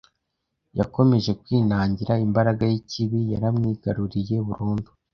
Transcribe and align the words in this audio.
yakomeje 0.79 1.31
kwinangira, 1.41 2.13
imbaraga 2.25 2.63
y’ikibi 2.71 3.19
yaramwigaruriye 3.31 4.35
burundu 4.47 4.89